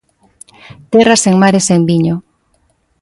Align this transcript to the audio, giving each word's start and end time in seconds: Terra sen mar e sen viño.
Terra 0.91 1.15
sen 1.23 1.35
mar 1.41 1.53
e 1.59 1.61
sen 1.69 1.81
viño. 1.89 2.15